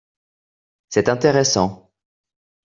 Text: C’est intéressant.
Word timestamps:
C’est 0.89 1.09
intéressant. 1.09 1.91